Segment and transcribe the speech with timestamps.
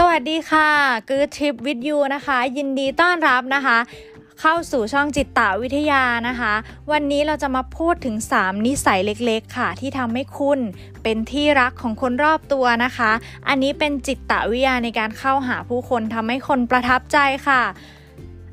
[0.00, 0.70] สวัสดีค่ะ
[1.08, 3.78] กือทริปวิดยูนะคะ ยินดีต้อนรับนะคะ
[4.40, 6.54] เข้าสู่ช่องจิตตวิทยานะคะ
[6.92, 10.58] วันนี้เราจะมาพูดถึง 3 นิสัยเล็กๆ ค่ะ ที่ทำให้คุณ
[11.02, 13.10] เป็นที่รักของคนรอบตัวนะคะ
[13.48, 17.62] อันนี้เป็นจิตตวิทยาในการเข้าหาผู้คนทำให้คนประทับใจค่ะ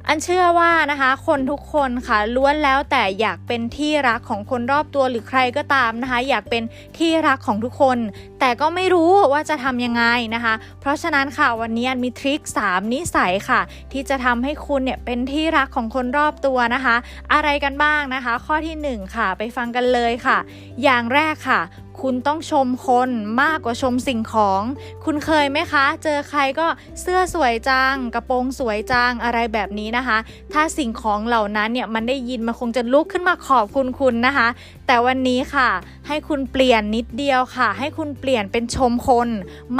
[0.07, 6.63] อันเชื่อว่านะคะ คนทุกคนค่ะล้วนแล้วแต่อยากเป็นที่รักของคนรอบตัวหรือใครก็ตามนะคะ อยากเป็น
[6.97, 7.97] ที่รักของทุกคน
[8.45, 10.03] แต่ก็ไม่รู้ว่าจะทำยังไง
[10.35, 13.61] นะคะ เพราะฉะนั้นค่ะวันนี้มีทริค 3 นิสัยค่ะ
[13.91, 16.95] ที่จะทำให้คุณเนี่ยเป็นที่รักของคนรอบตัวนะคะ
[17.33, 20.37] อะไรกันบ้างนะคะ ข้อที่ 1 ค่ะ ไปฟังกันเลยค่ะ
[20.83, 21.61] อย่างแรกค่ะ
[22.01, 23.09] คุณต้องชมคน
[23.41, 24.61] มากกว่าชมสิ่งของ
[25.05, 26.67] คุณเคยไหมคะ เจอใครก็
[27.01, 30.17] เสื้อสวยจัง กระโปรงสวยจัง อะไรแบบนี้นะคะ
[30.53, 34.47] ถ้าสิ่งของเหล่านั้นเนี่ยมันได้ยินมันคงจะลุกขึ้นมาขอบคุณคุณนะคะ
[34.87, 35.69] แต่วันนี้ค่ะ
[36.07, 39.29] ให้คุณเปลี่ยนนิดเดียวค่ะ ให้คุณเปลี่ยนเป็นชมคน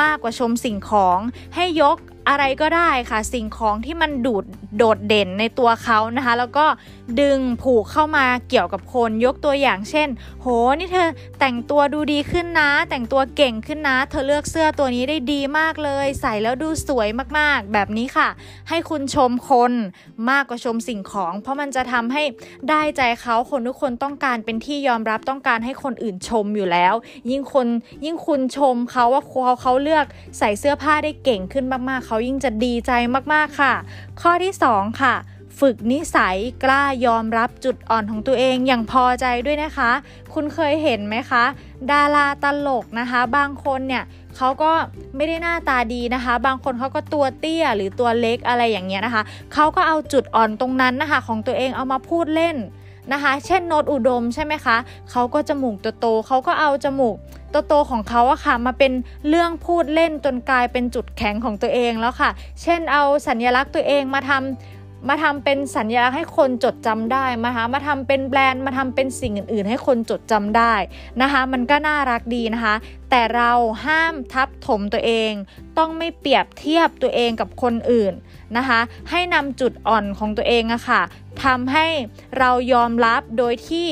[0.02, 1.20] มากกว่าชมสิ่งของ
[1.56, 1.98] ให้ยก
[2.30, 4.46] อะไรก็ได้ค่ะสิ่งของที่มันดูด
[4.78, 6.66] โดดเด่นในตัวเขานะคะ แล้วก็
[7.22, 10.08] ดึงผูกเข้ามาเกี่ยวกับคนยกตัวอย่างเช่น
[10.42, 10.48] โห
[10.80, 17.08] นี่เธอแต่งตัวดูดีขึ้นนะ แต่งตัวเก่งขึ้นนะ เธอเลือกเสื้อตัวนี้ได้ดีมากเลย ใส่แล้วดูสวย
[17.38, 18.30] มากๆ แบบนี้ค่ะ
[18.70, 19.74] ให้คุณชมคน
[20.30, 22.24] มากกว่าชมสิ่งของ เพราะมันจะทำให้
[22.70, 26.94] ได้ใจเขาคนทุกคนต้องการเป็นที่ยอมรับต้องการให้คนอื่นชมอยู่แล้ว
[27.30, 27.68] ยิ่งคน
[28.06, 30.06] ยิ่งคุณชมเขาว่าเขาเขาเลือก
[30.40, 32.92] ใส่เสื้อผ้าได้เก่งขึ้นมากๆเขาายิ่งจะดีใจ
[33.34, 33.74] มากๆค่ะ
[34.22, 35.16] ข้อที่2ค่ะ
[35.60, 39.92] ฝึกนิสัยกล้ายอมรับจุดอ่อนของตัวเองอย่างพอใจด้วยนะคะ
[40.34, 41.44] คุณเคยเห็นไหมคะ
[41.92, 44.04] ดาราตลกนะคะ บางคนเนี่ย
[44.38, 44.72] เขาก็
[45.16, 52.56] ไม่ได้หน้าตาดีนะคะ บางคนเขาก็ตัวเตี้ยหรือตัวเล็กอะไรอย่างเงี้ยนะคะเขาก็เอาจุดอ่อนตรงนั้นนะคะ ของตัวเองเอามาพูดเล่น
[53.12, 54.78] นะคะ เช่นโนตอุดมใช่ไหมคะ
[55.12, 57.16] เขาก็จมูกโตๆเขาก็เอาจมูก
[57.68, 58.94] โตๆของเขาอะค่ะมาเป็น
[59.30, 62.30] เรื่องพูดเล่นจนกลายเป็นจุดแข็งของตัวเองแล้วค่ะ
[62.62, 70.74] เช่นเอาสัญลักษณ์ตัวเองมาทำมาทำเป็นสัญลักษณ์ให้คนจดจำได้นะคะมาทำเป็นแบรนด์มาทำเป็นสิ่งอื่น ๆ ให้คนจดจำได้
[71.22, 72.76] นะคะ มันก็น่ารักดีนะคะ
[73.10, 73.52] แต่เรา
[73.86, 75.32] ห้ามทับถมตัวเอง
[75.78, 78.14] ต้องไม่เปรียบเทียบตัวเองกับคนอื่น
[78.58, 81.02] นะคะ ให้นำจุดอ่อนของตัวเองอะค่ะ
[81.46, 81.88] ทำให้
[82.38, 83.90] เรายอมรับโดยที่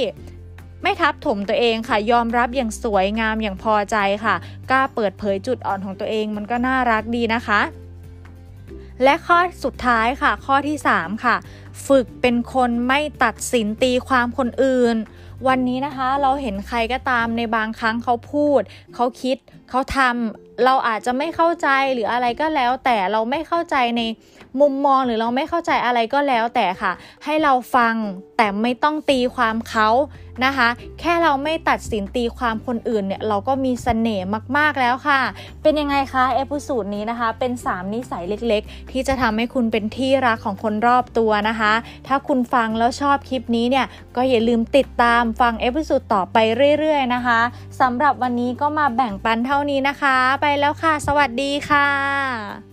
[0.84, 4.35] ไม่ทับถมตัวเองค่ะ ยอมรับอย่างสวยงามอย่างพอใจค่ะ
[4.69, 7.61] กล้าเปิดเผยจุดอ่อนของตัวเองมันก็น่ารักดีนะคะ
[9.03, 11.35] และข้อสุดท้ายค่ะ ข้อที่ 3 ค่ะ
[11.87, 14.95] ฝึกเป็นคนไม่ตัดสินตีความคนอื่น
[15.47, 18.61] วันนี้นะคะเราเห็นใครก็ตามในบางครั้งเขาพูด
[18.95, 19.37] เขาคิด
[19.69, 24.01] เขาทำเราอาจจะไม่เข้าใจหรืออะไรก็แล้ว แต่เราไม่เข้าใจใน
[24.59, 26.91] มุมมองหรือเราไม่เข้าใจอะไรก็แล้วแต่ค่ะ
[27.25, 27.95] ให้เราฟัง
[28.37, 29.89] แต่ไม่ต้องตีความเขา
[30.45, 30.69] นะคะ
[30.99, 34.27] แค่เราไม่ตัดสินตีความคนอื่นเนี่ยเราก็มีสเสน่ห์
[34.57, 35.21] มากๆแล้วค่ะ
[35.61, 41.70] เป็นยังไงคะเอพิสูดนี้นะคะ เป็น 3 นิสัยเล็กๆ ที่จะทำให้คุณเป็นที่รักของคนรอบตัวนะคะ
[42.07, 46.37] ถ้าคุณฟังแล้วชอบคลิปนี้เนี่ย ก็อย่าลืมติดตามฟังเอพิสูดต่อไป
[46.79, 47.39] เรื่อยๆนะคะ
[47.81, 52.70] สำหรับวันนี้ก็มาแบ่งปันเท่านี้นะคะ ไปแล้วค่ะ สวัสดีค่ะ